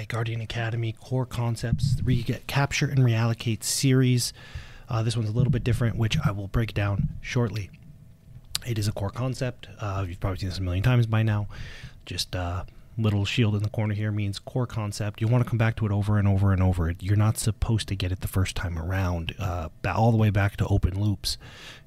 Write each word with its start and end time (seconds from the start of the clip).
by 0.00 0.06
Guardian 0.06 0.40
Academy 0.40 0.92
Core 0.92 1.26
Concepts 1.26 2.00
Recapture 2.02 2.88
and 2.88 3.00
Reallocate 3.00 3.62
series. 3.62 4.32
Uh, 4.88 5.02
this 5.02 5.14
one's 5.14 5.28
a 5.28 5.32
little 5.32 5.50
bit 5.50 5.62
different, 5.62 5.96
which 5.96 6.16
I 6.24 6.30
will 6.30 6.48
break 6.48 6.72
down 6.72 7.10
shortly. 7.20 7.68
It 8.66 8.78
is 8.78 8.88
a 8.88 8.92
core 8.92 9.10
concept. 9.10 9.68
Uh, 9.78 10.06
you've 10.08 10.18
probably 10.18 10.38
seen 10.38 10.48
this 10.48 10.56
a 10.56 10.62
million 10.62 10.82
times 10.82 11.04
by 11.04 11.22
now. 11.22 11.48
Just 12.06 12.34
uh, 12.34 12.64
little 12.98 13.24
shield 13.24 13.54
in 13.54 13.62
the 13.62 13.68
corner 13.68 13.94
here 13.94 14.12
means 14.12 14.38
core 14.38 14.66
concept. 14.66 15.20
You 15.20 15.28
want 15.28 15.44
to 15.44 15.48
come 15.48 15.58
back 15.58 15.76
to 15.76 15.86
it 15.86 15.92
over 15.92 16.18
and 16.18 16.28
over 16.28 16.52
and 16.52 16.62
over. 16.62 16.94
You're 17.00 17.16
not 17.16 17.38
supposed 17.38 17.88
to 17.88 17.96
get 17.96 18.12
it 18.12 18.20
the 18.20 18.28
first 18.28 18.56
time 18.56 18.78
around, 18.78 19.34
uh, 19.38 19.68
all 19.86 20.10
the 20.10 20.16
way 20.16 20.30
back 20.30 20.56
to 20.58 20.66
open 20.66 21.00
loops. 21.00 21.38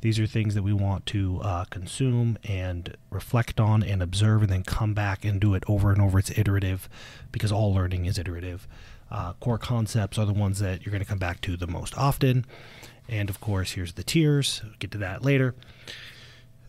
These 0.01 0.19
are 0.19 0.25
things 0.25 0.55
that 0.55 0.63
we 0.63 0.73
want 0.73 1.05
to 1.07 1.39
uh, 1.43 1.65
consume 1.65 2.37
and 2.43 2.97
reflect 3.09 3.59
on 3.59 3.83
and 3.83 4.01
observe, 4.01 4.41
and 4.43 4.51
then 4.51 4.63
come 4.63 4.93
back 4.93 5.23
and 5.25 5.39
do 5.39 5.53
it 5.53 5.63
over 5.67 5.91
and 5.91 6.01
over. 6.01 6.19
It's 6.19 6.31
iterative 6.37 6.89
because 7.31 7.51
all 7.51 7.73
learning 7.73 8.05
is 8.05 8.17
iterative. 8.17 8.67
Uh, 9.11 9.33
core 9.33 9.59
concepts 9.59 10.17
are 10.17 10.25
the 10.25 10.33
ones 10.33 10.59
that 10.59 10.83
you're 10.83 10.91
going 10.91 11.03
to 11.03 11.09
come 11.09 11.19
back 11.19 11.41
to 11.41 11.55
the 11.55 11.67
most 11.67 11.95
often. 11.97 12.45
And 13.07 13.29
of 13.29 13.39
course, 13.39 13.73
here's 13.73 13.93
the 13.93 14.03
tiers. 14.03 14.61
We'll 14.63 14.73
get 14.79 14.91
to 14.91 14.97
that 14.99 15.23
later. 15.23 15.53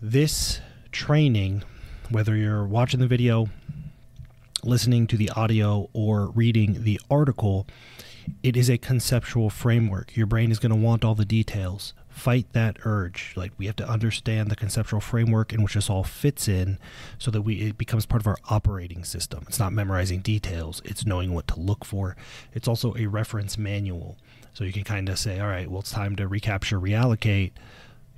This 0.03 0.61
training, 0.93 1.63
whether 2.11 2.37
you're 2.37 2.67
watching 2.67 3.01
the 3.01 3.07
video 3.07 3.49
listening 4.65 5.07
to 5.09 5.17
the 5.17 5.31
audio 5.31 5.89
or 5.93 6.31
reading 6.31 6.85
the 6.85 7.01
article, 7.11 7.67
it 8.43 8.57
is 8.57 8.71
a 8.71 8.79
conceptual 8.79 9.51
framework. 9.51 10.17
Your 10.17 10.27
brain 10.27 10.51
is 10.51 10.59
going 10.59 10.71
to 10.71 10.77
want 10.77 11.05
all 11.05 11.15
the 11.15 11.25
details. 11.25 11.95
Fight 12.09 12.47
that 12.53 12.79
urge. 12.85 13.35
Like 13.37 13.53
we 13.59 13.67
have 13.67 13.77
to 13.77 13.89
understand 13.89 14.51
the 14.51 14.57
conceptual 14.57 15.01
framework 15.01 15.53
in 15.53 15.63
which 15.63 15.75
this 15.75 15.91
all 15.91 16.05
fits 16.05 16.49
in 16.49 16.79
so 17.19 17.31
that 17.31 17.43
we 17.43 17.61
it 17.61 17.79
becomes 17.79 18.07
part 18.07 18.23
of 18.23 18.27
our 18.27 18.39
operating 18.49 19.05
system. 19.05 19.45
It's 19.49 19.59
not 19.59 19.73
memorizing 19.73 20.21
details, 20.21 20.81
it's 20.85 21.05
knowing 21.05 21.35
what 21.35 21.49
to 21.49 21.61
look 21.61 21.85
for. 21.85 22.17
It's 22.53 22.69
also 22.69 22.95
a 22.97 23.07
reference 23.07 23.59
manual. 23.59 24.17
So 24.53 24.63
you 24.63 24.73
can 24.73 24.85
kind 24.85 25.09
of 25.09 25.19
say, 25.19 25.41
all 25.41 25.49
right, 25.49 25.69
well, 25.69 25.81
it's 25.81 25.91
time 25.91 26.15
to 26.17 26.29
recapture, 26.29 26.79
reallocate 26.79 27.53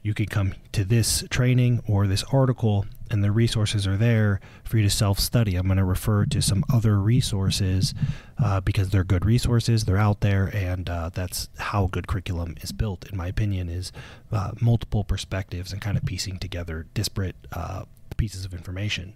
you 0.06 0.14
can 0.14 0.26
come 0.26 0.54
to 0.70 0.84
this 0.84 1.24
training 1.30 1.82
or 1.88 2.06
this 2.06 2.22
article 2.32 2.86
and 3.10 3.24
the 3.24 3.32
resources 3.32 3.88
are 3.88 3.96
there 3.96 4.40
for 4.62 4.76
you 4.76 4.84
to 4.84 4.90
self 4.90 5.18
study. 5.18 5.56
I'm 5.56 5.66
going 5.66 5.78
to 5.78 5.84
refer 5.84 6.26
to 6.26 6.40
some 6.40 6.64
other 6.72 7.00
resources 7.00 7.92
uh, 8.38 8.60
because 8.60 8.90
they're 8.90 9.04
good 9.04 9.24
resources. 9.24 9.84
They're 9.84 9.96
out 9.96 10.20
there, 10.20 10.46
and 10.54 10.88
uh, 10.88 11.10
that's 11.12 11.48
how 11.58 11.88
good 11.88 12.06
curriculum 12.06 12.56
is 12.60 12.70
built, 12.70 13.08
in 13.10 13.16
my 13.16 13.26
opinion, 13.26 13.68
is 13.68 13.90
uh, 14.30 14.52
multiple 14.60 15.02
perspectives 15.02 15.72
and 15.72 15.80
kind 15.80 15.96
of 15.96 16.04
piecing 16.04 16.38
together 16.38 16.86
disparate 16.94 17.36
uh, 17.52 17.84
pieces 18.16 18.44
of 18.44 18.54
information. 18.54 19.14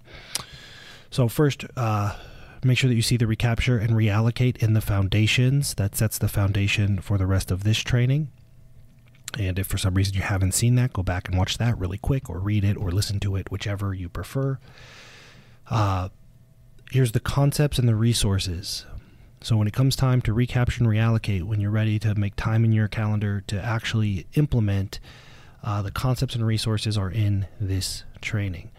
So, 1.10 1.28
first, 1.28 1.64
uh, 1.76 2.16
make 2.64 2.78
sure 2.78 2.88
that 2.88 2.96
you 2.96 3.02
see 3.02 3.16
the 3.16 3.28
recapture 3.28 3.78
and 3.78 3.90
reallocate 3.90 4.56
in 4.58 4.74
the 4.74 4.80
foundations. 4.80 5.74
That 5.74 5.94
sets 5.94 6.18
the 6.18 6.28
foundation 6.28 7.00
for 7.00 7.16
the 7.16 7.26
rest 7.26 7.52
of 7.52 7.62
this 7.62 7.78
training. 7.78 8.30
And 9.38 9.58
if 9.58 9.66
for 9.66 9.78
some 9.78 9.94
reason 9.94 10.14
you 10.14 10.22
haven't 10.22 10.52
seen 10.52 10.74
that, 10.74 10.92
go 10.92 11.02
back 11.02 11.28
and 11.28 11.38
watch 11.38 11.58
that 11.58 11.78
really 11.78 11.98
quick 11.98 12.28
or 12.28 12.38
read 12.38 12.64
it 12.64 12.76
or 12.76 12.90
listen 12.90 13.20
to 13.20 13.36
it, 13.36 13.50
whichever 13.50 13.94
you 13.94 14.08
prefer. 14.08 14.58
Uh, 15.68 16.08
here's 16.90 17.12
the 17.12 17.20
concepts 17.20 17.78
and 17.78 17.88
the 17.88 17.94
resources. 17.94 18.86
So 19.40 19.56
when 19.56 19.68
it 19.68 19.72
comes 19.72 19.96
time 19.96 20.20
to 20.22 20.32
recapture 20.32 20.84
and 20.84 20.92
reallocate, 20.92 21.44
when 21.44 21.60
you're 21.60 21.70
ready 21.70 21.98
to 22.00 22.14
make 22.14 22.36
time 22.36 22.64
in 22.64 22.72
your 22.72 22.88
calendar 22.88 23.42
to 23.46 23.62
actually 23.64 24.26
implement, 24.34 25.00
uh, 25.62 25.80
the 25.80 25.90
concepts 25.90 26.34
and 26.34 26.44
resources 26.44 26.98
are 26.98 27.10
in 27.10 27.46
this 27.60 28.04
training. 28.20 28.70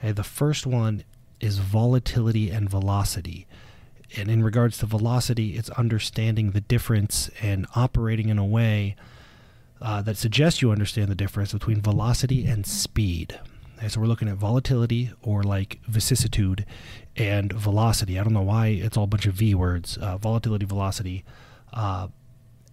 Okay, 0.00 0.12
the 0.12 0.24
first 0.24 0.66
one 0.66 1.04
is 1.38 1.58
volatility 1.58 2.50
and 2.50 2.68
velocity. 2.68 3.46
And 4.16 4.30
in 4.30 4.42
regards 4.42 4.78
to 4.78 4.86
velocity, 4.86 5.56
it's 5.56 5.70
understanding 5.70 6.52
the 6.52 6.60
difference 6.62 7.30
and 7.42 7.66
operating 7.76 8.28
in 8.28 8.38
a 8.38 8.44
way 8.44 8.96
uh, 9.80 10.02
that 10.02 10.16
suggests 10.16 10.62
you 10.62 10.70
understand 10.70 11.08
the 11.08 11.14
difference 11.14 11.52
between 11.52 11.80
velocity 11.80 12.46
and 12.46 12.66
speed. 12.66 13.38
Okay, 13.78 13.88
so 13.88 14.00
we're 14.00 14.06
looking 14.06 14.28
at 14.28 14.36
volatility 14.36 15.12
or 15.22 15.42
like 15.44 15.80
vicissitude 15.86 16.66
and 17.16 17.52
velocity. 17.52 18.18
I 18.18 18.24
don't 18.24 18.32
know 18.32 18.42
why 18.42 18.68
it's 18.68 18.96
all 18.96 19.04
a 19.04 19.08
bunch 19.08 19.26
of 19.26 19.34
V 19.34 19.54
words. 19.54 19.96
Uh, 19.96 20.18
volatility, 20.18 20.66
velocity, 20.66 21.24
uh, 21.72 22.08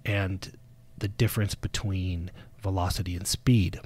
and 0.03 0.57
the 0.97 1.07
difference 1.07 1.53
between 1.53 2.31
velocity 2.61 3.15
and 3.15 3.27
speed. 3.27 3.79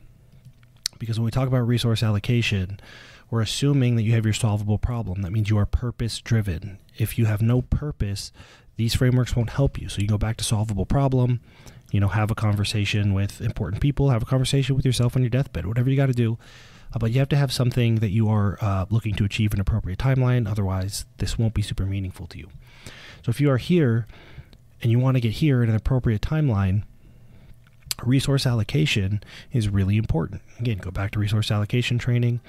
Because 0.98 1.20
when 1.20 1.26
we 1.26 1.32
talk 1.32 1.48
about 1.48 1.68
resource 1.68 2.04
allocation, 2.04 2.80
we're 3.30 3.42
assuming 3.42 3.96
that 3.96 4.04
you 4.04 4.14
have 4.14 4.26
your 4.26 4.34
solvable 4.34 4.78
problem. 4.78 5.22
That 5.22 5.32
means 5.32 5.50
you 5.50 5.58
are 5.58 5.66
purpose 5.66 6.20
driven. 6.20 6.80
If 6.98 7.18
you 7.18 7.26
have 7.26 7.42
no 7.42 7.62
purpose, 7.62 8.32
these 8.78 8.96
frameworks 8.96 9.36
won't 9.36 9.52
help 9.52 9.80
you. 9.80 9.90
So 9.90 10.02
you 10.02 10.08
go 10.08 10.18
back 10.18 10.38
to 10.38 10.44
solvable 10.44 10.86
problem 10.86 11.42
you 11.92 12.00
know, 12.00 12.08
have 12.08 12.32
a 12.32 12.36
conversation 12.36 13.14
with 13.14 13.42
important 13.42 13.82
people, 13.82 14.10
have 14.10 14.24
a 14.24 14.26
conversation 14.26 14.76
with 14.76 14.86
yourself 14.86 15.16
on 15.16 15.24
your 15.24 15.30
deathbed, 15.30 15.66
whatever 15.66 15.90
you 15.90 15.96
got 15.96 16.08
to 16.08 16.14
do. 16.14 16.38
Uh, 16.94 17.00
but 17.00 17.12
you 17.12 17.20
have 17.20 17.30
to 17.30 17.36
have 17.36 17.52
something 17.52 17.96
that 17.96 18.10
you 18.10 18.28
are 18.30 18.58
uh, 18.62 18.86
looking 18.90 19.14
to 19.16 19.24
achieve 19.24 19.54
an 19.54 19.60
appropriate 19.60 20.00
timeline. 20.00 20.50
Otherwise, 20.50 21.06
this 21.18 21.38
won't 21.38 21.54
be 21.54 21.62
super 21.62 21.86
meaningful 21.86 22.26
to 22.28 22.38
you. 22.38 22.50
So 23.24 23.30
if 23.30 23.40
you 23.40 23.50
are 23.52 23.58
here 23.58 24.08
and 24.82 24.92
you 24.92 24.98
want 24.98 25.16
to 25.16 25.22
get 25.22 25.34
here 25.34 25.62
in 25.62 25.70
an 25.70 25.76
appropriate 25.76 26.22
timeline, 26.22 26.84
resource 28.04 28.46
allocation 28.46 29.22
is 29.52 29.70
really 29.70 29.98
important. 29.98 30.42
Again, 30.60 30.78
go 30.78 30.92
back 30.92 31.12
to 31.12 31.20
resource 31.20 31.52
allocation 31.52 31.98
training. 31.98 32.40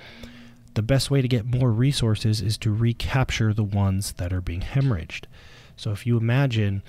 The 0.74 0.82
best 0.82 1.10
way 1.10 1.20
to 1.20 1.28
get 1.28 1.44
more 1.44 1.72
resources 1.72 2.40
is 2.40 2.56
to 2.58 2.72
recapture 2.72 3.52
the 3.52 3.64
ones 3.64 4.12
that 4.12 4.32
are 4.32 4.40
being 4.40 4.60
hemorrhaged. 4.60 5.24
So 5.76 5.90
if 5.90 6.06
you 6.06 6.16
imagine 6.16 6.82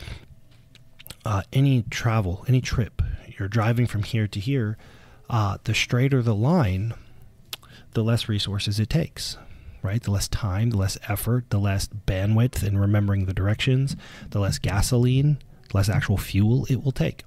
uh, 1.26 1.44
any 1.54 1.84
travel, 1.84 2.46
any 2.48 2.62
trip, 2.62 3.02
you're 3.38 3.48
driving 3.48 3.88
from 3.88 4.04
here 4.04 4.28
to 4.28 4.40
here, 4.40 4.78
uh, 5.30 5.58
the 5.64 5.74
straighter 5.74 6.22
the 6.22 6.36
line, 6.36 6.94
the 7.94 8.04
less 8.04 8.30
resources 8.30 8.80
it 8.80 8.90
takes, 8.90 9.38
right? 9.82 10.02
The 10.02 10.12
less 10.12 10.28
time, 10.28 10.70
the 10.70 10.78
less 10.78 10.98
effort, 11.08 11.50
the 11.50 11.60
less 11.60 11.88
bandwidth 11.88 12.64
in 12.64 12.78
remembering 12.78 13.26
the 13.26 13.34
directions, 13.34 13.96
the 14.30 14.40
less 14.40 14.60
gasoline, 14.60 15.40
less 15.74 15.90
actual 15.90 16.18
fuel 16.18 16.66
it 16.70 16.84
will 16.84 16.92
take. 16.92 17.24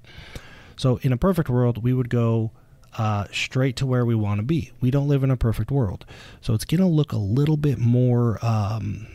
So, 0.77 0.99
in 1.03 1.13
a 1.13 1.17
perfect 1.17 1.49
world, 1.49 1.83
we 1.83 1.93
would 1.93 2.09
go 2.09 2.51
uh, 2.97 3.27
straight 3.33 3.77
to 3.77 3.87
where 3.87 4.05
we 4.05 4.15
want 4.15 4.39
to 4.39 4.45
be. 4.45 4.73
We 4.81 4.91
don't 4.91 5.09
live 5.09 5.25
in 5.25 5.31
a 5.31 5.37
perfect 5.37 5.71
world. 5.71 6.05
So, 6.41 6.55
it's 6.55 6.65
going 6.65 6.81
to 6.81 6.87
look 6.87 7.13
a 7.13 7.17
little 7.17 7.57
bit 7.57 7.79
more 7.79 8.45
um, 8.45 9.07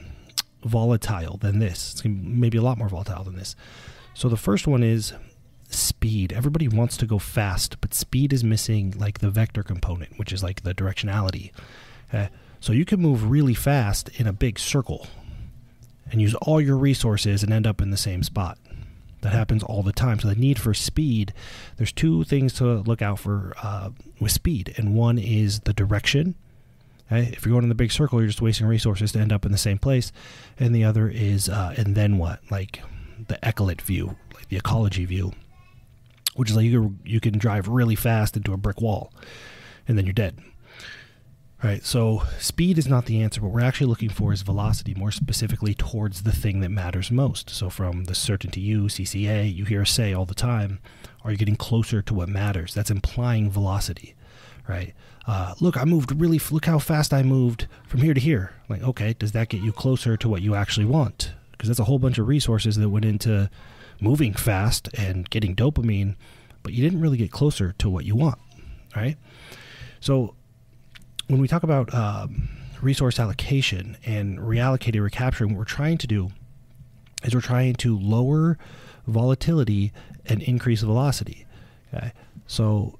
volatile 0.63 1.37
than 1.37 1.59
this. 1.59 1.93
It's 1.93 2.05
maybe 2.05 2.57
a 2.57 2.61
lot 2.61 2.77
more 2.77 2.89
volatile 2.89 3.23
than 3.23 3.35
this. 3.35 3.55
So 4.19 4.27
the 4.27 4.35
first 4.35 4.67
one 4.67 4.83
is 4.83 5.13
speed. 5.69 6.33
Everybody 6.33 6.67
wants 6.67 6.97
to 6.97 7.05
go 7.05 7.19
fast, 7.19 7.79
but 7.79 7.93
speed 7.93 8.33
is 8.33 8.43
missing 8.43 8.93
like 8.97 9.19
the 9.19 9.29
vector 9.29 9.63
component, 9.63 10.19
which 10.19 10.33
is 10.33 10.43
like 10.43 10.63
the 10.63 10.73
directionality. 10.73 11.51
Okay? 12.09 12.27
So 12.59 12.73
you 12.73 12.83
can 12.83 12.99
move 12.99 13.31
really 13.31 13.53
fast 13.53 14.09
in 14.19 14.27
a 14.27 14.33
big 14.33 14.59
circle 14.59 15.07
and 16.11 16.21
use 16.21 16.35
all 16.35 16.59
your 16.59 16.75
resources 16.75 17.43
and 17.43 17.53
end 17.53 17.65
up 17.65 17.81
in 17.81 17.91
the 17.91 17.95
same 17.95 18.21
spot. 18.21 18.57
That 19.21 19.31
happens 19.31 19.63
all 19.63 19.83
the 19.83 19.93
time. 19.93 20.19
So 20.19 20.27
the 20.27 20.35
need 20.35 20.59
for 20.59 20.73
speed, 20.73 21.31
there's 21.77 21.93
two 21.93 22.25
things 22.25 22.51
to 22.55 22.65
look 22.79 23.01
out 23.01 23.19
for 23.19 23.53
uh, 23.63 23.91
with 24.19 24.33
speed, 24.33 24.73
and 24.75 24.95
one 24.95 25.17
is 25.17 25.61
the 25.61 25.71
direction. 25.71 26.35
Okay? 27.09 27.29
If 27.31 27.45
you're 27.45 27.53
going 27.53 27.63
in 27.63 27.69
the 27.69 27.73
big 27.73 27.93
circle, 27.93 28.19
you're 28.19 28.27
just 28.27 28.41
wasting 28.41 28.67
resources 28.67 29.13
to 29.13 29.19
end 29.19 29.31
up 29.31 29.45
in 29.45 29.53
the 29.53 29.57
same 29.57 29.77
place, 29.77 30.11
and 30.59 30.75
the 30.75 30.83
other 30.83 31.07
is 31.07 31.47
uh, 31.47 31.73
and 31.77 31.95
then 31.95 32.17
what? 32.17 32.41
Like 32.51 32.81
the 33.27 33.39
echolot 33.43 33.81
view, 33.81 34.15
like 34.33 34.49
the 34.49 34.57
ecology 34.57 35.05
view, 35.05 35.33
which 36.35 36.49
is 36.49 36.55
like 36.55 36.65
you 36.65 36.97
you 37.03 37.19
can 37.19 37.37
drive 37.37 37.67
really 37.67 37.95
fast 37.95 38.37
into 38.37 38.53
a 38.53 38.57
brick 38.57 38.81
wall, 38.81 39.13
and 39.87 39.97
then 39.97 40.05
you're 40.05 40.13
dead. 40.13 40.39
Right, 41.61 41.83
so 41.83 42.23
speed 42.39 42.77
is 42.77 42.87
not 42.87 43.05
the 43.05 43.21
answer. 43.21 43.41
What 43.41 43.51
we're 43.51 43.59
actually 43.59 43.87
looking 43.87 44.07
for 44.07 44.31
is 44.31 44.43
velocity, 44.43 44.93
more 44.93 45.11
specifically 45.11 45.73
towards 45.73 46.23
the 46.23 46.31
thing 46.31 46.61
that 46.61 46.69
matters 46.69 47.11
most. 47.11 47.49
So, 47.49 47.69
from 47.69 48.05
the 48.05 48.15
certainty 48.15 48.61
U, 48.61 48.83
CCA, 48.83 49.53
you 49.53 49.65
hear 49.65 49.83
say 49.83 50.13
all 50.13 50.23
the 50.23 50.33
time, 50.33 50.79
are 51.21 51.31
you 51.31 51.37
getting 51.37 51.57
closer 51.57 52.01
to 52.01 52.13
what 52.13 52.29
matters? 52.29 52.73
That's 52.73 52.89
implying 52.89 53.51
velocity, 53.51 54.15
right? 54.69 54.93
Uh, 55.27 55.53
look, 55.59 55.75
I 55.75 55.83
moved 55.83 56.17
really, 56.17 56.39
look 56.49 56.65
how 56.65 56.79
fast 56.79 57.13
I 57.13 57.23
moved 57.23 57.67
from 57.85 58.01
here 58.01 58.13
to 58.13 58.21
here. 58.21 58.53
Like, 58.69 58.81
okay, 58.81 59.13
does 59.19 59.33
that 59.33 59.49
get 59.49 59.61
you 59.61 59.73
closer 59.73 60.15
to 60.15 60.29
what 60.29 60.41
you 60.41 60.55
actually 60.55 60.85
want? 60.85 61.33
Because 61.59 61.67
that's 61.67 61.79
a 61.79 61.83
whole 61.83 61.99
bunch 61.99 62.17
of 62.17 62.25
resources 62.25 62.77
that 62.77 62.87
went 62.89 63.03
into 63.03 63.49
moving 63.99 64.33
fast 64.33 64.87
and 64.93 65.29
getting 65.29 65.53
dopamine, 65.53 66.15
but 66.63 66.71
you 66.71 66.81
didn't 66.81 67.01
really 67.01 67.17
get 67.17 67.31
closer 67.31 67.73
to 67.73 67.89
what 67.89 68.05
you 68.05 68.15
want, 68.15 68.39
right? 68.95 69.17
So 69.99 70.35
when 71.27 71.41
we 71.41 71.49
talk 71.49 71.63
about 71.63 71.93
um, 71.93 72.47
resource 72.81 73.19
allocation 73.19 73.97
and 74.05 74.39
reallocating, 74.39 75.03
recapturing, 75.03 75.51
what 75.51 75.57
we're 75.57 75.65
trying 75.65 75.97
to 75.97 76.07
do 76.07 76.31
is 77.23 77.35
we're 77.35 77.41
trying 77.41 77.75
to 77.75 77.99
lower 77.99 78.57
volatility 79.05 79.91
and 80.25 80.41
increase 80.41 80.81
velocity. 80.81 81.45
Okay, 81.93 82.13
so 82.47 82.97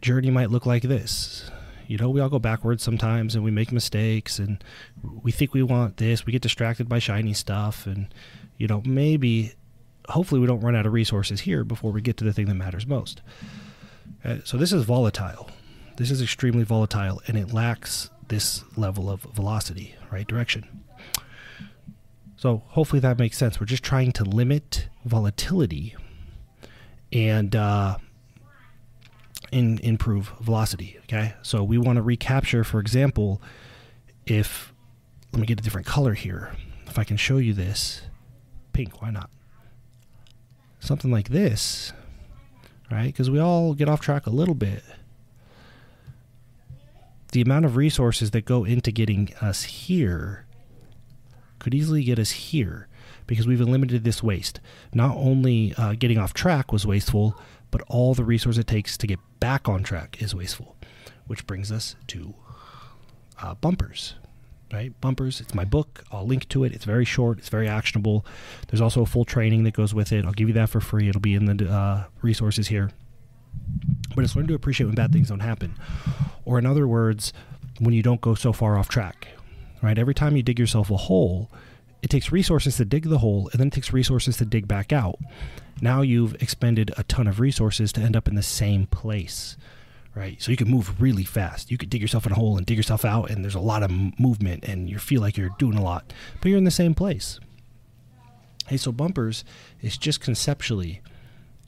journey 0.00 0.30
might 0.30 0.50
look 0.50 0.64
like 0.64 0.84
this. 0.84 1.50
You 1.90 1.98
know, 1.98 2.08
we 2.08 2.20
all 2.20 2.28
go 2.28 2.38
backwards 2.38 2.84
sometimes 2.84 3.34
and 3.34 3.42
we 3.42 3.50
make 3.50 3.72
mistakes 3.72 4.38
and 4.38 4.62
we 5.02 5.32
think 5.32 5.52
we 5.52 5.64
want 5.64 5.96
this. 5.96 6.24
We 6.24 6.30
get 6.32 6.40
distracted 6.40 6.88
by 6.88 7.00
shiny 7.00 7.32
stuff. 7.32 7.84
And, 7.84 8.14
you 8.58 8.68
know, 8.68 8.80
maybe, 8.86 9.54
hopefully, 10.08 10.40
we 10.40 10.46
don't 10.46 10.60
run 10.60 10.76
out 10.76 10.86
of 10.86 10.92
resources 10.92 11.40
here 11.40 11.64
before 11.64 11.90
we 11.90 12.00
get 12.00 12.16
to 12.18 12.24
the 12.24 12.32
thing 12.32 12.46
that 12.46 12.54
matters 12.54 12.86
most. 12.86 13.22
Uh, 14.24 14.36
so, 14.44 14.56
this 14.56 14.72
is 14.72 14.84
volatile. 14.84 15.50
This 15.96 16.12
is 16.12 16.22
extremely 16.22 16.62
volatile 16.62 17.22
and 17.26 17.36
it 17.36 17.52
lacks 17.52 18.08
this 18.28 18.62
level 18.76 19.10
of 19.10 19.22
velocity, 19.22 19.96
right? 20.12 20.28
Direction. 20.28 20.84
So, 22.36 22.62
hopefully, 22.68 23.00
that 23.00 23.18
makes 23.18 23.36
sense. 23.36 23.58
We're 23.58 23.66
just 23.66 23.82
trying 23.82 24.12
to 24.12 24.22
limit 24.22 24.86
volatility 25.04 25.96
and, 27.12 27.56
uh, 27.56 27.96
in, 29.52 29.78
improve 29.78 30.32
velocity. 30.40 30.98
Okay, 31.04 31.34
so 31.42 31.62
we 31.62 31.78
want 31.78 31.96
to 31.96 32.02
recapture, 32.02 32.64
for 32.64 32.80
example, 32.80 33.40
if 34.26 34.72
let 35.32 35.40
me 35.40 35.46
get 35.46 35.60
a 35.60 35.62
different 35.62 35.86
color 35.86 36.14
here. 36.14 36.54
If 36.86 36.98
I 36.98 37.04
can 37.04 37.16
show 37.16 37.38
you 37.38 37.52
this, 37.52 38.02
pink, 38.72 39.00
why 39.00 39.10
not? 39.10 39.30
Something 40.80 41.10
like 41.10 41.28
this, 41.28 41.92
right? 42.90 43.06
Because 43.06 43.30
we 43.30 43.38
all 43.38 43.74
get 43.74 43.88
off 43.88 44.00
track 44.00 44.26
a 44.26 44.30
little 44.30 44.54
bit. 44.54 44.82
The 47.32 47.42
amount 47.42 47.64
of 47.64 47.76
resources 47.76 48.32
that 48.32 48.44
go 48.44 48.64
into 48.64 48.90
getting 48.90 49.32
us 49.40 49.62
here 49.62 50.46
could 51.60 51.74
easily 51.74 52.02
get 52.02 52.18
us 52.18 52.30
here 52.30 52.88
because 53.28 53.46
we've 53.46 53.60
eliminated 53.60 54.02
this 54.02 54.22
waste. 54.22 54.58
Not 54.92 55.16
only 55.16 55.72
uh, 55.76 55.94
getting 55.96 56.18
off 56.18 56.34
track 56.34 56.72
was 56.72 56.84
wasteful, 56.84 57.38
but 57.70 57.82
all 57.86 58.14
the 58.14 58.24
resource 58.24 58.58
it 58.58 58.66
takes 58.66 58.98
to 58.98 59.06
get 59.06 59.20
back 59.40 59.68
on 59.68 59.82
track 59.82 60.22
is 60.22 60.34
wasteful. 60.34 60.76
Which 61.26 61.46
brings 61.46 61.72
us 61.72 61.96
to 62.08 62.34
uh, 63.40 63.54
bumpers. 63.54 64.14
Right? 64.72 64.98
Bumpers, 65.00 65.40
it's 65.40 65.54
my 65.54 65.64
book. 65.64 66.04
I'll 66.12 66.26
link 66.26 66.48
to 66.50 66.62
it. 66.62 66.72
It's 66.72 66.84
very 66.84 67.04
short, 67.04 67.38
it's 67.38 67.48
very 67.48 67.66
actionable. 67.66 68.24
There's 68.68 68.80
also 68.80 69.02
a 69.02 69.06
full 69.06 69.24
training 69.24 69.64
that 69.64 69.74
goes 69.74 69.92
with 69.92 70.12
it. 70.12 70.24
I'll 70.24 70.32
give 70.32 70.46
you 70.46 70.54
that 70.54 70.68
for 70.68 70.80
free. 70.80 71.08
It'll 71.08 71.20
be 71.20 71.34
in 71.34 71.46
the 71.46 71.68
uh, 71.68 72.04
resources 72.22 72.68
here. 72.68 72.90
But 74.14 74.24
it's 74.24 74.36
learn 74.36 74.46
to 74.46 74.54
appreciate 74.54 74.86
when 74.86 74.94
bad 74.94 75.12
things 75.12 75.28
don't 75.28 75.40
happen. 75.40 75.74
Or, 76.44 76.58
in 76.58 76.66
other 76.66 76.86
words, 76.86 77.32
when 77.80 77.94
you 77.94 78.02
don't 78.02 78.20
go 78.20 78.34
so 78.34 78.52
far 78.52 78.78
off 78.78 78.88
track. 78.88 79.28
Right? 79.82 79.98
Every 79.98 80.14
time 80.14 80.36
you 80.36 80.42
dig 80.42 80.58
yourself 80.58 80.90
a 80.90 80.96
hole, 80.96 81.50
it 82.02 82.08
takes 82.08 82.32
resources 82.32 82.76
to 82.76 82.84
dig 82.84 83.04
the 83.04 83.18
hole 83.18 83.48
and 83.52 83.60
then 83.60 83.68
it 83.68 83.72
takes 83.72 83.92
resources 83.92 84.36
to 84.38 84.44
dig 84.44 84.66
back 84.66 84.92
out. 84.92 85.18
Now 85.80 86.02
you've 86.02 86.34
expended 86.42 86.92
a 86.96 87.04
ton 87.04 87.26
of 87.26 87.40
resources 87.40 87.92
to 87.92 88.00
end 88.00 88.16
up 88.16 88.28
in 88.28 88.34
the 88.34 88.42
same 88.42 88.86
place, 88.86 89.56
right? 90.14 90.40
So 90.40 90.50
you 90.50 90.56
can 90.56 90.68
move 90.68 91.00
really 91.00 91.24
fast. 91.24 91.70
You 91.70 91.78
could 91.78 91.90
dig 91.90 92.02
yourself 92.02 92.26
in 92.26 92.32
a 92.32 92.36
hole 92.36 92.56
and 92.56 92.66
dig 92.66 92.76
yourself 92.76 93.04
out, 93.04 93.30
and 93.30 93.42
there's 93.42 93.54
a 93.54 93.60
lot 93.60 93.82
of 93.82 93.90
movement, 94.18 94.64
and 94.64 94.90
you 94.90 94.98
feel 94.98 95.22
like 95.22 95.36
you're 95.36 95.54
doing 95.58 95.78
a 95.78 95.82
lot, 95.82 96.12
but 96.40 96.48
you're 96.48 96.58
in 96.58 96.64
the 96.64 96.70
same 96.70 96.94
place. 96.94 97.40
Hey, 98.66 98.76
so 98.76 98.92
bumpers 98.92 99.42
is 99.80 99.96
just 99.96 100.20
conceptually 100.20 101.00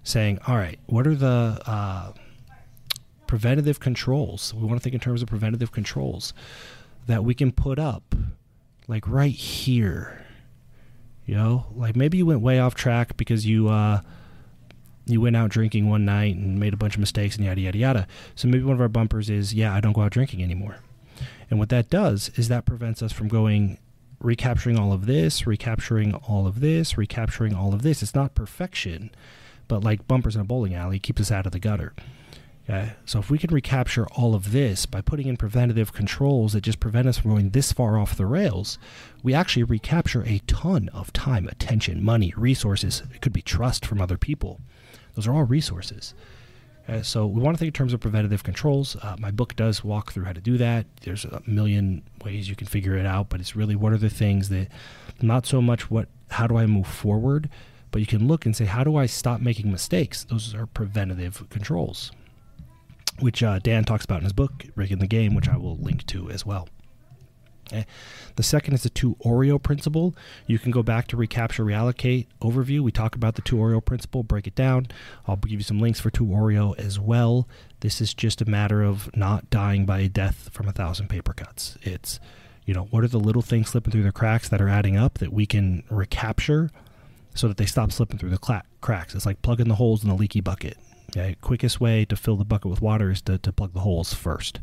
saying, 0.05 0.39
all 0.47 0.57
right, 0.57 0.79
what 0.87 1.07
are 1.07 1.15
the 1.15 1.61
uh, 1.65 2.13
preventative 3.27 3.81
controls? 3.81 4.53
We 4.55 4.67
want 4.67 4.79
to 4.79 4.83
think 4.83 4.95
in 4.95 5.01
terms 5.01 5.23
of 5.23 5.29
preventative 5.29 5.73
controls 5.73 6.35
that 7.07 7.25
we 7.25 7.35
can 7.35 7.51
put 7.51 7.79
up, 7.79 8.15
like 8.89 9.09
right 9.09 9.33
here 9.33 10.22
you 11.27 11.35
know, 11.35 11.67
like 11.75 11.97
maybe 11.97 12.19
you 12.19 12.27
went 12.27 12.41
way 12.41 12.59
off 12.59 12.75
track 12.75 13.17
because 13.17 13.47
you 13.47 13.69
uh, 13.69 14.01
you 15.07 15.21
went 15.21 15.37
out 15.37 15.51
drinking 15.51 15.89
one 15.89 16.05
night 16.05 16.37
and 16.37 16.59
made 16.59 16.75
a 16.75 16.77
bunch 16.77 16.95
of 16.95 17.01
mistakes 17.01 17.37
and 17.37 17.45
yada 17.45 17.61
yada 17.61 17.79
yada. 17.79 18.07
So 18.35 18.49
maybe 18.49 18.65
one 18.65 18.75
of 18.75 18.81
our 18.81 18.89
bumpers 18.89 19.31
is, 19.31 19.55
yeah, 19.55 19.75
I 19.75 19.81
don't 19.81 19.93
go 19.93 20.03
out 20.03 20.13
drinking 20.13 20.43
anymore. 20.43 20.79
And 21.51 21.59
what 21.59 21.69
that 21.69 21.91
does 21.91 22.31
is 22.37 22.49
that 22.49 22.65
prevents 22.65 23.03
us 23.03 23.13
from 23.13 23.29
going 23.29 23.79
recapturing 24.21 24.79
all 24.79 24.93
of 24.93 25.07
this, 25.07 25.47
recapturing 25.47 26.15
all 26.15 26.47
of 26.47 26.61
this, 26.61 26.97
recapturing 26.97 27.55
all 27.55 27.75
of 27.75 27.83
this. 27.83 28.03
It's 28.03 28.15
not 28.15 28.35
perfection, 28.35 29.11
but 29.69 29.83
like 29.83 30.07
bumpers 30.07 30.37
in 30.37 30.41
a 30.41 30.45
bowling 30.45 30.75
alley, 30.75 30.99
keeps 30.99 31.21
us 31.21 31.31
out 31.33 31.47
of 31.47 31.53
the 31.53 31.59
gutter. 31.59 31.93
Okay? 32.73 32.93
So 33.05 33.19
if 33.19 33.31
we 33.31 33.39
can 33.39 33.53
recapture 33.53 34.07
all 34.13 34.35
of 34.35 34.53
this 34.53 34.87
by 34.87 35.03
putting 35.03 35.29
in 35.29 35.37
preventative 35.37 35.93
controls 35.93 36.55
that 36.55 36.63
just 36.63 36.81
prevent 36.81 37.07
us 37.07 37.19
from 37.19 37.33
going 37.33 37.51
this 37.51 37.71
far 37.71 37.99
off 37.99 38.17
the 38.17 38.25
rails, 38.25 38.79
we 39.23 39.35
actually 39.35 39.65
recapture 39.65 40.23
a 40.27 40.41
ton 40.47 40.89
of 40.91 41.13
time, 41.13 41.47
attention, 41.49 42.03
money, 42.03 42.33
resources. 42.37 43.03
It 43.15 43.21
could 43.21 43.33
be 43.33 43.43
trust 43.43 43.85
from 43.85 44.01
other 44.01 44.17
people. 44.17 44.61
Those 45.15 45.27
are 45.27 45.35
all 45.35 45.45
resources. 45.45 46.15
Okay? 46.89 47.03
So 47.03 47.27
we 47.27 47.43
want 47.43 47.57
to 47.57 47.59
think 47.59 47.69
in 47.69 47.75
terms 47.75 47.93
of 47.93 48.01
preventative 48.01 48.43
controls. 48.43 48.97
Uh, 49.03 49.17
my 49.19 49.31
book 49.31 49.55
does 49.55 49.85
walk 49.85 50.13
through 50.13 50.25
how 50.25 50.33
to 50.33 50.41
do 50.41 50.57
that. 50.57 50.87
There's 51.03 51.27
a 51.27 51.43
million 51.47 52.03
ways 52.25 52.49
you 52.49 52.57
can 52.57 52.67
figure 52.67 52.97
it 52.97 53.05
out, 53.05 53.29
but 53.29 53.41
it's 53.41 53.55
really 53.55 53.77
what 53.77 53.93
are 53.93 53.99
the 53.99 54.09
things 54.09 54.49
that, 54.49 54.69
not 55.21 55.45
so 55.45 55.61
much 55.61 55.91
what, 55.91 56.09
how 56.31 56.47
do 56.47 56.57
I 56.57 56.65
move 56.65 56.87
forward, 56.87 57.51
but 57.91 58.01
you 58.01 58.07
can 58.07 58.27
look 58.27 58.47
and 58.47 58.57
say, 58.57 58.65
how 58.65 58.83
do 58.83 58.97
I 58.97 59.05
stop 59.05 59.43
making 59.43 59.71
mistakes? 59.71 60.25
Those 60.25 60.55
are 60.55 60.65
preventative 60.65 61.47
controls 61.51 62.13
which 63.21 63.43
uh, 63.43 63.59
Dan 63.59 63.85
talks 63.85 64.05
about 64.05 64.19
in 64.19 64.25
his 64.25 64.33
book, 64.33 64.65
Rigging 64.75 64.99
the 64.99 65.07
Game, 65.07 65.35
which 65.35 65.49
I 65.49 65.57
will 65.57 65.77
link 65.77 66.07
to 66.07 66.31
as 66.31 66.45
well. 66.47 66.69
Okay. 67.69 67.87
The 68.37 68.43
second 68.43 68.75
is 68.75 68.83
the 68.83 68.91
two 68.91 69.17
Oreo 69.25 69.63
principle. 69.63 70.15
You 70.47 70.59
can 70.59 70.71
go 70.71 70.83
back 70.83 71.07
to 71.09 71.17
recapture, 71.17 71.65
reallocate 71.65 72.27
overview. 72.41 72.81
We 72.81 72.93
talk 72.93 73.15
about 73.15 73.35
the 73.37 73.43
two 73.43 73.57
Oreo 73.57 73.83
principle, 73.83 74.23
break 74.23 74.47
it 74.47 74.55
down. 74.55 74.89
I'll 75.27 75.37
give 75.37 75.53
you 75.53 75.63
some 75.63 75.81
links 75.81 76.01
for 76.01 76.11
two 76.11 76.27
Oreo 76.27 76.79
as 76.79 76.99
well. 76.99 77.49
This 77.81 78.01
is 78.01 78.15
just 78.15 78.43
a 78.43 78.45
matter 78.45 78.83
of 78.83 79.15
not 79.17 79.49
dying 79.49 79.87
by 79.87 80.01
a 80.01 80.09
death 80.09 80.51
from 80.53 80.69
a 80.69 80.73
thousand 80.73 81.09
paper 81.09 81.33
cuts. 81.33 81.79
It's, 81.83 82.21
you 82.67 82.75
know, 82.75 82.85
what 82.91 83.05
are 83.05 83.09
the 83.09 83.21
little 83.21 83.43
things 83.43 83.71
slipping 83.71 83.93
through 83.93 84.03
the 84.03 84.13
cracks 84.13 84.49
that 84.51 84.61
are 84.61 84.69
adding 84.69 84.97
up 84.97 85.19
that 85.19 85.33
we 85.33 85.47
can 85.47 85.85
recapture 85.89 86.71
so 87.35 87.49
that 87.49 87.57
they 87.57 87.67
stop 87.67 87.91
slipping 87.93 88.19
through 88.19 88.31
the 88.31 88.63
cracks? 88.81 89.15
It's 89.15 89.27
like 89.27 89.41
plugging 89.41 89.69
the 89.69 89.77
holes 89.77 90.03
in 90.03 90.09
the 90.09 90.17
leaky 90.17 90.41
bucket. 90.41 90.77
Okay, 91.15 91.37
quickest 91.41 91.81
way 91.81 92.07
to 92.07 92.17
fill 92.17 92.37
the 92.37 92.45
bucket 92.45 92.71
with 92.71 92.81
water 92.81 93.11
is 93.11 93.21
to, 93.23 93.37
to 93.39 93.53
plug 93.53 93.75
the 93.75 93.81
holes 93.81 94.15
first. 94.15 94.61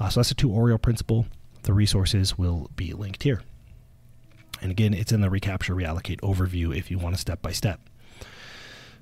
Uh, 0.00 0.08
so 0.08 0.20
that's 0.20 0.28
the 0.28 0.34
two 0.34 0.48
Oreo 0.48 0.80
principle. 0.80 1.26
The 1.64 1.72
resources 1.72 2.38
will 2.38 2.70
be 2.76 2.92
linked 2.92 3.24
here. 3.24 3.42
And 4.60 4.70
again, 4.70 4.94
it's 4.94 5.10
in 5.10 5.20
the 5.20 5.30
recapture 5.30 5.74
reallocate 5.74 6.20
overview 6.20 6.76
if 6.76 6.90
you 6.90 6.98
want 6.98 7.16
to 7.16 7.20
step 7.20 7.42
by 7.42 7.50
step. 7.50 7.80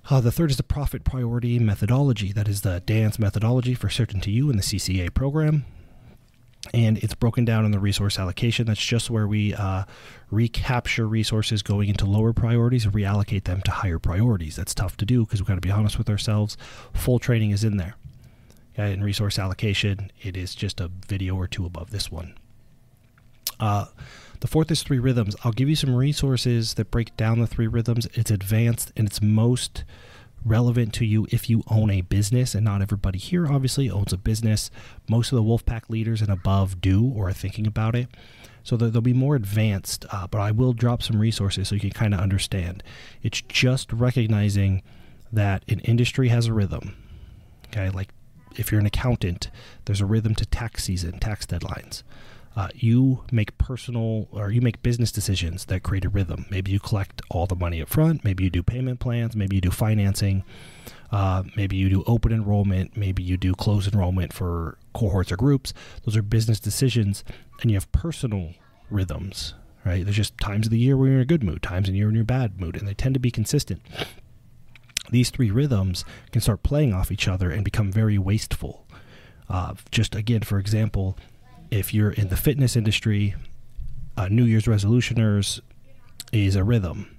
Uh, 0.08 0.22
the 0.22 0.32
third 0.32 0.50
is 0.50 0.56
the 0.56 0.62
profit 0.62 1.04
priority 1.04 1.58
methodology. 1.58 2.32
That 2.32 2.48
is 2.48 2.62
the 2.62 2.80
Dan's 2.80 3.18
methodology 3.18 3.74
for 3.74 3.90
Certainty 3.90 4.30
U 4.32 4.48
in 4.48 4.56
the 4.56 4.62
CCA 4.62 5.12
program 5.12 5.66
and 6.74 6.98
it's 6.98 7.14
broken 7.14 7.44
down 7.44 7.64
in 7.64 7.70
the 7.70 7.78
resource 7.78 8.18
allocation. 8.18 8.66
That's 8.66 8.84
just 8.84 9.10
where 9.10 9.26
we 9.26 9.54
uh, 9.54 9.84
recapture 10.30 11.06
resources 11.06 11.62
going 11.62 11.88
into 11.88 12.04
lower 12.04 12.32
priorities 12.32 12.84
and 12.84 12.94
reallocate 12.94 13.44
them 13.44 13.62
to 13.62 13.70
higher 13.70 13.98
priorities. 13.98 14.56
That's 14.56 14.74
tough 14.74 14.96
to 14.98 15.06
do 15.06 15.24
because 15.24 15.40
we've 15.40 15.48
got 15.48 15.54
to 15.54 15.60
be 15.60 15.70
honest 15.70 15.98
with 15.98 16.10
ourselves. 16.10 16.56
Full 16.92 17.18
training 17.18 17.50
is 17.50 17.64
in 17.64 17.76
there. 17.76 17.96
Okay, 18.74 18.92
in 18.92 19.02
resource 19.02 19.38
allocation, 19.38 20.12
it 20.22 20.36
is 20.36 20.54
just 20.54 20.80
a 20.80 20.90
video 21.08 21.34
or 21.34 21.46
two 21.46 21.66
above 21.66 21.90
this 21.90 22.10
one. 22.10 22.34
Uh, 23.58 23.86
the 24.40 24.46
fourth 24.46 24.70
is 24.70 24.82
three 24.82 24.98
rhythms. 24.98 25.36
I'll 25.44 25.52
give 25.52 25.68
you 25.68 25.76
some 25.76 25.94
resources 25.94 26.74
that 26.74 26.90
break 26.90 27.16
down 27.16 27.40
the 27.40 27.46
three 27.46 27.66
rhythms. 27.66 28.06
It's 28.14 28.30
advanced 28.30 28.92
and 28.96 29.06
it's 29.06 29.20
most 29.20 29.84
relevant 30.44 30.92
to 30.94 31.04
you 31.04 31.26
if 31.30 31.50
you 31.50 31.62
own 31.68 31.90
a 31.90 32.00
business, 32.00 32.54
and 32.54 32.64
not 32.64 32.82
everybody 32.82 33.18
here 33.18 33.46
obviously 33.46 33.90
owns 33.90 34.12
a 34.12 34.18
business. 34.18 34.70
Most 35.08 35.32
of 35.32 35.36
the 35.36 35.42
Wolfpack 35.42 35.88
leaders 35.88 36.20
and 36.20 36.30
above 36.30 36.80
do 36.80 37.04
or 37.14 37.28
are 37.28 37.32
thinking 37.32 37.66
about 37.66 37.94
it. 37.94 38.08
So 38.62 38.76
they'll 38.76 39.00
be 39.00 39.14
more 39.14 39.36
advanced, 39.36 40.04
uh, 40.10 40.26
but 40.26 40.40
I 40.40 40.50
will 40.50 40.72
drop 40.72 41.02
some 41.02 41.18
resources 41.18 41.68
so 41.68 41.74
you 41.74 41.80
can 41.80 41.90
kind 41.90 42.12
of 42.12 42.20
understand. 42.20 42.82
It's 43.22 43.40
just 43.40 43.92
recognizing 43.92 44.82
that 45.32 45.64
an 45.68 45.80
industry 45.80 46.28
has 46.28 46.46
a 46.46 46.52
rhythm. 46.52 46.96
Okay, 47.68 47.88
like 47.88 48.10
if 48.56 48.70
you're 48.70 48.80
an 48.80 48.86
accountant, 48.86 49.50
there's 49.86 50.00
a 50.00 50.06
rhythm 50.06 50.34
to 50.34 50.46
tax 50.46 50.84
season, 50.84 51.18
tax 51.18 51.46
deadlines 51.46 52.02
uh, 52.56 52.68
you 52.74 53.24
make 53.30 53.56
personal 53.58 54.28
or 54.32 54.50
you 54.50 54.60
make 54.60 54.82
business 54.82 55.12
decisions 55.12 55.66
that 55.66 55.82
create 55.82 56.04
a 56.04 56.08
rhythm. 56.08 56.46
Maybe 56.50 56.72
you 56.72 56.80
collect 56.80 57.22
all 57.30 57.46
the 57.46 57.54
money 57.54 57.80
up 57.80 57.88
front. 57.88 58.24
Maybe 58.24 58.44
you 58.44 58.50
do 58.50 58.62
payment 58.62 59.00
plans. 59.00 59.36
Maybe 59.36 59.56
you 59.56 59.60
do 59.60 59.70
financing. 59.70 60.44
Uh, 61.12 61.44
maybe 61.56 61.76
you 61.76 61.88
do 61.88 62.04
open 62.06 62.32
enrollment. 62.32 62.96
Maybe 62.96 63.22
you 63.22 63.36
do 63.36 63.54
closed 63.54 63.92
enrollment 63.92 64.32
for 64.32 64.78
cohorts 64.94 65.30
or 65.30 65.36
groups. 65.36 65.72
Those 66.04 66.16
are 66.16 66.22
business 66.22 66.60
decisions, 66.60 67.24
and 67.60 67.70
you 67.70 67.76
have 67.76 67.90
personal 67.92 68.54
rhythms. 68.90 69.54
Right? 69.84 70.04
There's 70.04 70.16
just 70.16 70.36
times 70.38 70.66
of 70.66 70.70
the 70.70 70.78
year 70.78 70.96
where 70.96 71.08
you're 71.08 71.16
in 71.16 71.22
a 71.22 71.26
good 71.26 71.42
mood, 71.42 71.62
times 71.62 71.88
in 71.88 71.94
the 71.94 71.98
year 71.98 72.06
when 72.06 72.14
you're 72.14 72.22
in 72.22 72.26
a 72.30 72.38
bad 72.38 72.60
mood, 72.60 72.76
and 72.76 72.86
they 72.86 72.94
tend 72.94 73.14
to 73.14 73.20
be 73.20 73.30
consistent. 73.30 73.80
These 75.10 75.30
three 75.30 75.50
rhythms 75.50 76.04
can 76.32 76.40
start 76.40 76.62
playing 76.62 76.92
off 76.92 77.10
each 77.10 77.26
other 77.26 77.50
and 77.50 77.64
become 77.64 77.90
very 77.90 78.18
wasteful. 78.18 78.86
Uh, 79.48 79.74
just 79.90 80.14
again, 80.14 80.42
for 80.42 80.58
example, 80.58 81.18
if 81.70 81.94
you're 81.94 82.10
in 82.10 82.28
the 82.28 82.36
fitness 82.36 82.76
industry, 82.76 83.34
uh, 84.16 84.28
New 84.28 84.44
Year's 84.44 84.64
resolutioners 84.64 85.60
is 86.32 86.56
a 86.56 86.64
rhythm. 86.64 87.16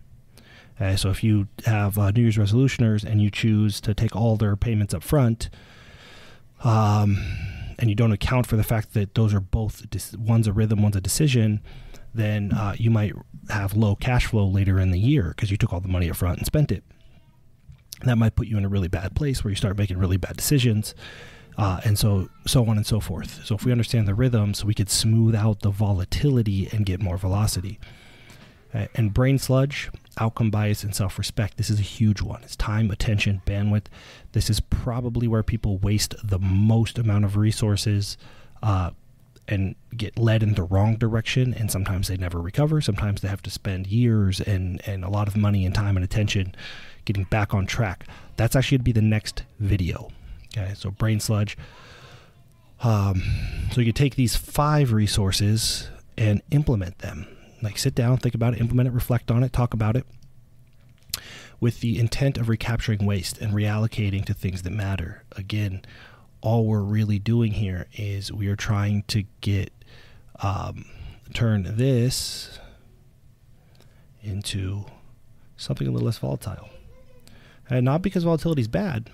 Uh, 0.80 0.96
so 0.96 1.10
if 1.10 1.24
you 1.24 1.48
have 1.66 1.98
uh, 1.98 2.12
New 2.12 2.22
Year's 2.22 2.38
resolutioners 2.38 3.04
and 3.04 3.22
you 3.22 3.30
choose 3.30 3.80
to 3.82 3.94
take 3.94 4.16
all 4.16 4.36
their 4.36 4.56
payments 4.56 4.94
up 4.94 5.04
front, 5.04 5.50
um, 6.64 7.18
and 7.80 7.90
you 7.90 7.96
don't 7.96 8.12
account 8.12 8.46
for 8.46 8.56
the 8.56 8.64
fact 8.64 8.94
that 8.94 9.16
those 9.16 9.34
are 9.34 9.40
both 9.40 9.86
one's 10.18 10.48
a 10.48 10.54
rhythm, 10.54 10.82
one's 10.82 10.96
a 10.96 11.02
decision, 11.02 11.62
then 12.14 12.52
uh, 12.52 12.76
you 12.78 12.92
might 12.92 13.14
have 13.50 13.76
low 13.76 13.96
cash 13.96 14.28
flow 14.28 14.46
later 14.46 14.80
in 14.80 14.92
the 14.92 15.00
year 15.00 15.30
because 15.36 15.50
you 15.50 15.58
took 15.58 15.74
all 15.74 15.80
the 15.80 15.88
money 15.88 16.10
up 16.10 16.16
front 16.16 16.38
and 16.38 16.46
spent 16.46 16.72
it. 16.72 16.84
that 18.04 18.18
might 18.18 18.36
put 18.36 18.48
you 18.48 18.58
in 18.58 18.66
a 18.66 18.70
really 18.70 18.88
bad 18.88 19.16
place 19.16 19.44
where 19.44 19.50
you 19.50 19.56
start 19.56 19.78
making 19.78 19.98
really 19.98 20.18
bad 20.18 20.36
decisions. 20.36 20.94
Uh, 21.58 21.82
and 21.84 22.00
so 22.00 22.30
so 22.48 22.66
on 22.66 22.78
and 22.78 22.86
so 22.86 23.00
forth. 23.00 23.46
So 23.46 23.56
if 23.56 23.66
we 23.66 23.72
understand 23.72 24.08
the 24.08 24.16
rhythms, 24.16 24.64
we 24.64 24.74
could 24.74 24.90
smooth 24.90 25.36
out 25.36 25.62
the 25.62 25.70
volatility 25.70 26.70
and 26.72 26.86
get 26.86 27.02
more 27.02 27.18
velocity. 27.18 27.80
Uh, 28.74 28.88
and 28.96 29.14
brain 29.14 29.38
sludge, 29.38 29.90
outcome 30.18 30.50
bias, 30.50 30.84
and 30.84 30.96
self 30.96 31.18
respect. 31.18 31.58
This 31.58 31.70
is 31.70 31.80
a 31.80 31.84
huge 31.84 32.22
one. 32.22 32.42
It's 32.44 32.56
time, 32.56 32.90
attention, 32.90 33.42
bandwidth. 33.46 33.88
This 34.32 34.50
is 34.50 34.60
probably 34.60 35.28
where 35.28 35.44
people 35.44 35.78
waste 35.78 36.16
the 36.24 36.40
most 36.40 36.98
amount 36.98 37.26
of 37.26 37.36
resources 37.36 38.18
uh, 38.64 38.92
and 39.48 39.76
get 39.96 40.18
led 40.18 40.42
in 40.42 40.54
the 40.54 40.64
wrong 40.64 40.96
direction. 40.96 41.54
And 41.54 41.70
sometimes 41.70 42.08
they 42.08 42.16
never 42.16 42.40
recover. 42.40 42.80
Sometimes 42.80 43.22
they 43.22 43.28
have 43.28 43.42
to 43.44 43.50
spend 43.50 43.88
years 43.88 44.40
and, 44.40 44.82
and 44.88 45.04
a 45.04 45.10
lot 45.10 45.28
of 45.28 45.36
money 45.36 45.66
and 45.66 45.76
time 45.76 45.98
and 45.98 46.04
attention 46.04 46.56
getting 47.04 47.26
back 47.26 47.54
on 47.54 47.66
track. 47.66 48.06
That's 48.38 48.56
actually 48.56 48.78
going 48.78 48.84
to 48.86 48.86
be 48.86 48.92
the 48.94 49.02
next 49.02 49.44
video. 49.60 50.10
Okay, 50.56 50.74
so 50.76 50.92
brain 50.92 51.20
sludge. 51.20 51.58
Um, 52.84 53.22
so 53.72 53.82
you 53.82 53.92
take 53.92 54.16
these 54.16 54.36
five 54.36 54.92
resources 54.92 55.90
and 56.18 56.42
implement 56.52 57.00
them. 57.00 57.28
Like 57.62 57.78
sit 57.78 57.94
down, 57.94 58.18
think 58.18 58.36
about 58.36 58.56
it, 58.56 58.60
implement 58.60 58.88
it, 58.88 58.92
reflect 58.92 59.30
on 59.30 59.44
it, 59.44 59.54
talk 59.54 59.74
about 59.74 59.96
it 59.96 60.06
with 61.60 61.80
the 61.80 62.00
intent 62.00 62.38
of 62.38 62.50
recapturing 62.50 63.06
waste 63.06 63.38
and 63.38 63.54
reallocating 63.54 64.26
to 64.26 64.34
things 64.34 64.64
that 64.64 64.72
matter. 64.72 65.24
Again, 65.34 65.84
all 66.42 66.66
we're 66.66 66.82
really 66.82 67.20
doing 67.20 67.54
here 67.54 67.86
is 67.94 68.32
we 68.34 68.48
are 68.48 68.56
trying 68.56 69.04
to 69.04 69.24
get 69.42 69.72
um, 70.42 70.86
turn 71.34 71.76
this 71.78 72.60
into 74.24 74.86
something 75.56 75.88
a 75.88 75.92
little 75.92 76.08
less 76.08 76.18
volatile. 76.18 76.70
And 77.70 77.86
not 77.86 78.02
because 78.02 78.24
volatility 78.24 78.62
is 78.62 78.68
bad, 78.68 79.12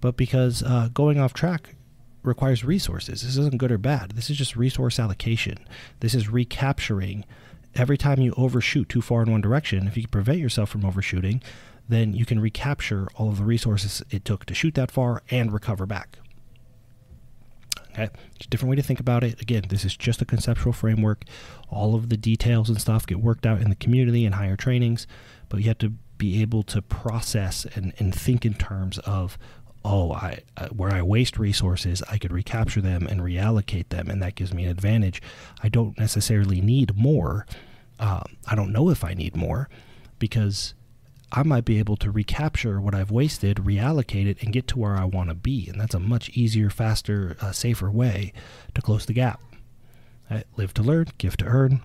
but 0.00 0.16
because 0.16 0.62
uh, 0.62 0.88
going 0.92 1.18
off 1.18 1.32
track 1.32 1.74
requires 2.22 2.64
resources. 2.64 3.22
This 3.22 3.36
isn't 3.36 3.58
good 3.58 3.72
or 3.72 3.78
bad. 3.78 4.12
This 4.12 4.30
is 4.30 4.36
just 4.36 4.56
resource 4.56 4.98
allocation. 4.98 5.58
This 6.00 6.14
is 6.14 6.28
recapturing 6.28 7.24
every 7.74 7.96
time 7.96 8.20
you 8.20 8.34
overshoot 8.36 8.88
too 8.88 9.00
far 9.00 9.22
in 9.22 9.32
one 9.32 9.40
direction. 9.40 9.86
If 9.86 9.96
you 9.96 10.02
can 10.02 10.10
prevent 10.10 10.38
yourself 10.38 10.70
from 10.70 10.84
overshooting, 10.84 11.42
then 11.88 12.12
you 12.12 12.26
can 12.26 12.40
recapture 12.40 13.08
all 13.16 13.28
of 13.28 13.38
the 13.38 13.44
resources 13.44 14.02
it 14.10 14.24
took 14.24 14.44
to 14.46 14.54
shoot 14.54 14.74
that 14.74 14.90
far 14.90 15.22
and 15.30 15.52
recover 15.52 15.86
back. 15.86 16.18
Okay, 17.92 18.08
it's 18.36 18.46
a 18.46 18.48
different 18.48 18.70
way 18.70 18.76
to 18.76 18.82
think 18.82 19.00
about 19.00 19.24
it. 19.24 19.40
Again, 19.40 19.64
this 19.68 19.84
is 19.84 19.96
just 19.96 20.22
a 20.22 20.24
conceptual 20.24 20.72
framework. 20.72 21.24
All 21.68 21.96
of 21.96 22.08
the 22.08 22.16
details 22.16 22.68
and 22.68 22.80
stuff 22.80 23.06
get 23.06 23.18
worked 23.18 23.44
out 23.44 23.60
in 23.60 23.68
the 23.68 23.74
community 23.74 24.24
and 24.24 24.36
higher 24.36 24.56
trainings, 24.56 25.08
but 25.48 25.60
you 25.60 25.66
have 25.66 25.78
to 25.78 25.94
be 26.16 26.40
able 26.40 26.62
to 26.62 26.82
process 26.82 27.66
and, 27.74 27.92
and 27.98 28.14
think 28.14 28.46
in 28.46 28.54
terms 28.54 28.98
of 28.98 29.38
oh, 29.84 30.12
I 30.12 30.40
uh, 30.56 30.68
where 30.68 30.92
I 30.92 31.02
waste 31.02 31.38
resources, 31.38 32.02
I 32.10 32.18
could 32.18 32.32
recapture 32.32 32.80
them 32.80 33.06
and 33.06 33.20
reallocate 33.20 33.88
them, 33.88 34.10
and 34.10 34.22
that 34.22 34.34
gives 34.34 34.52
me 34.52 34.64
an 34.64 34.70
advantage. 34.70 35.22
I 35.62 35.68
don't 35.68 35.98
necessarily 35.98 36.60
need 36.60 36.96
more. 36.96 37.46
Uh, 37.98 38.22
I 38.46 38.54
don't 38.54 38.72
know 38.72 38.90
if 38.90 39.04
I 39.04 39.14
need 39.14 39.36
more 39.36 39.68
because 40.18 40.74
I 41.32 41.42
might 41.44 41.64
be 41.64 41.78
able 41.78 41.96
to 41.98 42.10
recapture 42.10 42.80
what 42.80 42.94
I've 42.94 43.10
wasted, 43.10 43.58
reallocate 43.58 44.26
it, 44.26 44.42
and 44.42 44.52
get 44.52 44.66
to 44.68 44.78
where 44.78 44.96
I 44.96 45.04
want 45.04 45.28
to 45.28 45.34
be. 45.34 45.68
And 45.68 45.80
that's 45.80 45.94
a 45.94 46.00
much 46.00 46.28
easier, 46.30 46.70
faster, 46.70 47.36
uh, 47.40 47.52
safer 47.52 47.90
way 47.90 48.32
to 48.74 48.82
close 48.82 49.06
the 49.06 49.12
gap. 49.12 49.40
Right? 50.30 50.44
Live 50.56 50.74
to 50.74 50.82
learn, 50.82 51.06
give 51.18 51.36
to 51.38 51.44
earn. 51.44 51.82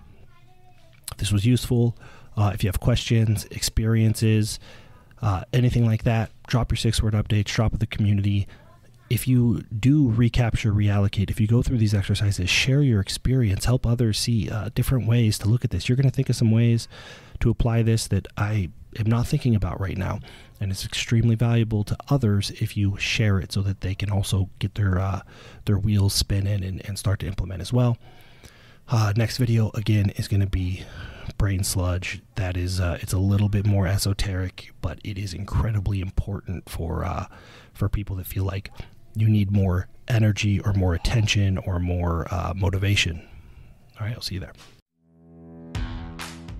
If 1.11 1.17
this 1.17 1.31
was 1.31 1.45
useful, 1.45 1.95
uh, 2.35 2.51
if 2.53 2.63
you 2.63 2.67
have 2.69 2.79
questions, 2.79 3.45
experiences, 3.51 4.59
uh, 5.21 5.43
anything 5.53 5.85
like 5.85 6.03
that, 6.03 6.31
drop 6.47 6.71
your 6.71 6.77
six 6.77 7.01
word 7.01 7.13
updates, 7.13 7.45
drop 7.45 7.71
with 7.71 7.79
the 7.79 7.87
community. 7.87 8.47
If 9.09 9.27
you 9.27 9.61
do 9.79 10.09
recapture, 10.09 10.73
reallocate, 10.73 11.29
if 11.29 11.39
you 11.39 11.47
go 11.47 11.61
through 11.61 11.77
these 11.77 11.93
exercises, 11.93 12.49
share 12.49 12.81
your 12.81 12.99
experience, 12.99 13.65
help 13.65 13.85
others 13.85 14.19
see 14.19 14.49
uh, 14.49 14.69
different 14.73 15.07
ways 15.07 15.37
to 15.39 15.47
look 15.47 15.63
at 15.63 15.69
this. 15.69 15.87
You're 15.87 15.95
going 15.95 16.09
to 16.09 16.15
think 16.15 16.29
of 16.29 16.35
some 16.35 16.51
ways 16.51 16.87
to 17.39 17.49
apply 17.49 17.83
this 17.83 18.07
that 18.07 18.27
I 18.35 18.69
am 18.97 19.05
not 19.05 19.27
thinking 19.27 19.55
about 19.55 19.79
right 19.79 19.97
now. 19.97 20.19
And 20.59 20.71
it's 20.71 20.85
extremely 20.85 21.35
valuable 21.35 21.83
to 21.83 21.97
others 22.09 22.51
if 22.51 22.77
you 22.77 22.97
share 22.97 23.39
it 23.39 23.51
so 23.51 23.61
that 23.61 23.81
they 23.81 23.93
can 23.93 24.09
also 24.09 24.49
get 24.59 24.75
their 24.75 24.97
uh, 24.99 25.21
their 25.65 25.77
wheels 25.77 26.13
spinning 26.13 26.63
and, 26.63 26.85
and 26.87 26.97
start 26.97 27.19
to 27.19 27.27
implement 27.27 27.61
as 27.61 27.73
well. 27.73 27.97
Uh, 28.87 29.13
next 29.15 29.37
video 29.37 29.71
again 29.73 30.11
is 30.11 30.27
going 30.27 30.41
to 30.41 30.47
be 30.47 30.83
brain 31.37 31.63
sludge. 31.63 32.21
That 32.35 32.55
is, 32.55 32.79
uh, 32.79 32.97
it's 33.01 33.13
a 33.13 33.17
little 33.17 33.49
bit 33.49 33.65
more 33.65 33.87
esoteric, 33.87 34.71
but 34.81 34.99
it 35.03 35.17
is 35.17 35.33
incredibly 35.33 36.01
important 36.01 36.69
for 36.69 37.03
uh, 37.03 37.25
for 37.73 37.89
people 37.89 38.15
that 38.17 38.27
feel 38.27 38.43
like 38.43 38.71
you 39.15 39.27
need 39.27 39.51
more 39.51 39.87
energy 40.07 40.59
or 40.59 40.73
more 40.73 40.93
attention 40.93 41.57
or 41.57 41.79
more 41.79 42.27
uh, 42.31 42.53
motivation. 42.55 43.27
All 43.99 44.05
right, 44.05 44.15
I'll 44.15 44.21
see 44.21 44.35
you 44.35 44.41
there. 44.41 44.53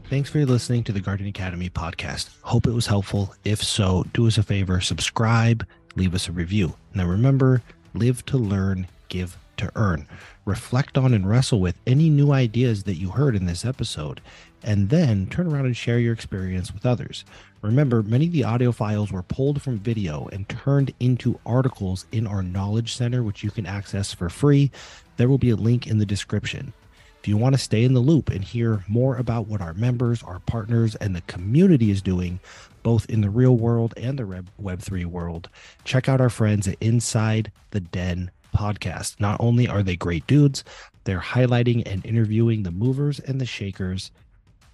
Thanks 0.10 0.30
for 0.30 0.46
listening 0.46 0.84
to 0.86 0.92
the 0.92 1.00
Guardian 1.00 1.30
Academy 1.30 1.70
podcast. 1.70 2.30
Hope 2.42 2.68
it 2.68 2.72
was 2.72 2.88
helpful. 2.88 3.34
If 3.44 3.64
so, 3.64 4.06
do 4.14 4.28
us 4.28 4.38
a 4.38 4.44
favor, 4.44 4.80
subscribe, 4.80 5.66
leave 5.96 6.14
us 6.14 6.28
a 6.28 6.32
review. 6.32 6.76
Now 6.94 7.08
remember, 7.08 7.64
live 7.94 8.26
to 8.28 8.38
learn, 8.38 8.88
give 9.10 9.38
to 9.58 9.72
earn. 9.76 10.08
Reflect 10.46 10.96
on 10.96 11.14
and 11.16 11.28
wrestle 11.28 11.60
with 11.60 11.76
any 11.88 12.08
new 12.08 12.32
ideas 12.32 12.84
that 12.84 12.98
you 12.98 13.10
heard 13.10 13.36
in 13.36 13.48
this 13.48 13.66
episode, 13.66 14.22
and 14.62 14.90
then 14.90 15.26
turn 15.26 15.48
around 15.48 15.66
and 15.66 15.76
share 15.76 15.98
your 15.98 16.14
experience 16.14 16.72
with 16.72 16.86
others. 16.86 17.26
Remember, 17.64 18.04
many 18.04 18.28
of 18.28 18.32
the 18.32 18.44
audio 18.44 18.72
files 18.72 19.12
were 19.12 19.24
pulled 19.24 19.60
from 19.60 19.80
video 19.80 20.30
and 20.32 20.48
turned 20.48 20.94
into 21.00 21.40
articles 21.48 22.06
in 22.12 22.28
our 22.28 22.44
Knowledge 22.44 22.94
Center, 22.94 23.24
which 23.24 23.44
you 23.44 23.50
can 23.50 23.66
access 23.66 24.14
for 24.14 24.30
free. 24.30 24.70
There 25.18 25.28
will 25.28 25.40
be 25.40 25.50
a 25.50 25.56
link 25.56 25.88
in 25.88 25.98
the 25.98 26.06
description. 26.06 26.74
If 27.20 27.28
you 27.28 27.38
want 27.38 27.56
to 27.56 27.60
stay 27.60 27.84
in 27.84 27.96
the 27.96 28.00
loop 28.00 28.30
and 28.30 28.44
hear 28.44 28.86
more 28.88 29.18
about 29.18 29.48
what 29.48 29.62
our 29.62 29.74
members, 29.74 30.22
our 30.22 30.42
partners, 30.42 30.94
and 30.94 31.16
the 31.16 31.22
community 31.22 31.90
is 31.90 32.04
doing, 32.04 32.40
both 32.84 33.10
in 33.10 33.22
the 33.22 33.32
real 33.32 33.58
world 33.58 33.96
and 33.98 34.20
the 34.20 34.46
Web3 34.62 35.06
world, 35.06 35.50
check 35.84 36.08
out 36.08 36.22
our 36.22 36.30
friends 36.30 36.68
at 36.68 36.78
Inside 36.80 37.52
the 37.72 37.80
Den 37.80 38.30
podcast. 38.56 39.20
Not 39.20 39.38
only 39.40 39.68
are 39.68 39.84
they 39.84 39.96
great 39.96 40.26
dudes, 40.28 40.64
they're 41.04 41.20
highlighting 41.20 41.84
and 41.86 42.06
interviewing 42.06 42.64
the 42.64 42.72
movers 42.72 43.20
and 43.20 43.40
the 43.40 43.46
shakers, 43.46 44.12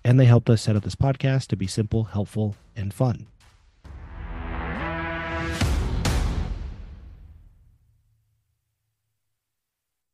and 0.04 0.20
they 0.20 0.26
helped 0.26 0.50
us 0.50 0.62
set 0.62 0.76
up 0.76 0.84
this 0.84 0.96
podcast 0.96 1.48
to 1.48 1.56
be 1.56 1.68
simple, 1.68 2.06
helpful, 2.06 2.56
and 2.76 2.94
fun. 2.94 3.28